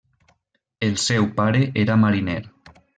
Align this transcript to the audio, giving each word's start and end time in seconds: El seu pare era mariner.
El 0.89 0.97
seu 1.05 1.29
pare 1.39 1.65
era 1.85 2.01
mariner. 2.09 2.43